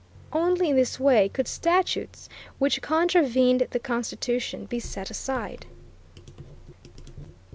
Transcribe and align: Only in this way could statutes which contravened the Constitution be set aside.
Only 0.33 0.69
in 0.71 0.75
this 0.75 0.99
way 0.99 1.29
could 1.29 1.47
statutes 1.47 2.27
which 2.57 2.81
contravened 2.81 3.67
the 3.69 3.77
Constitution 3.77 4.65
be 4.65 4.79
set 4.79 5.11
aside. 5.11 5.67